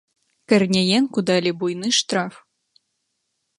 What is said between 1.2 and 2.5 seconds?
далі буйны штраф.